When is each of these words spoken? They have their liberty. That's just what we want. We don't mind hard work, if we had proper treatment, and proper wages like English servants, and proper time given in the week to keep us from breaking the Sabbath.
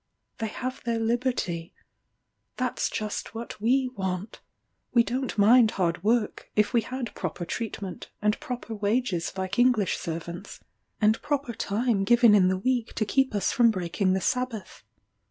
They 0.39 0.47
have 0.47 0.83
their 0.83 0.97
liberty. 0.97 1.75
That's 2.57 2.89
just 2.89 3.35
what 3.35 3.61
we 3.61 3.87
want. 3.89 4.41
We 4.95 5.03
don't 5.03 5.37
mind 5.37 5.69
hard 5.77 6.03
work, 6.03 6.49
if 6.55 6.73
we 6.73 6.81
had 6.81 7.13
proper 7.13 7.45
treatment, 7.45 8.09
and 8.19 8.39
proper 8.39 8.73
wages 8.73 9.31
like 9.37 9.59
English 9.59 9.99
servants, 9.99 10.59
and 10.99 11.21
proper 11.21 11.53
time 11.53 12.03
given 12.03 12.33
in 12.33 12.47
the 12.47 12.57
week 12.57 12.95
to 12.95 13.05
keep 13.05 13.35
us 13.35 13.51
from 13.51 13.69
breaking 13.69 14.13
the 14.13 14.21
Sabbath. 14.21 14.81